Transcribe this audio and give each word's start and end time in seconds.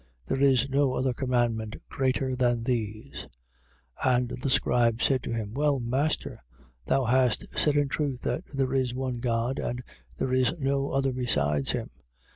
There 0.25 0.41
is 0.41 0.67
no 0.67 0.95
other 0.95 1.13
commandment 1.13 1.75
greater 1.87 2.35
than 2.35 2.63
these. 2.63 3.27
12:32. 4.03 4.17
And 4.17 4.29
the 4.41 4.49
scribe 4.49 4.99
said 4.99 5.21
to 5.21 5.31
him: 5.33 5.53
Well, 5.53 5.79
Master, 5.79 6.37
thou 6.87 7.05
hast 7.05 7.45
said 7.55 7.77
in 7.77 7.87
truth 7.87 8.21
that 8.21 8.45
there 8.47 8.73
is 8.73 8.95
one 8.95 9.19
God 9.19 9.59
and 9.59 9.83
there 10.17 10.33
is 10.33 10.57
no 10.59 10.89
other 10.89 11.13
besides 11.13 11.73
him. 11.73 11.91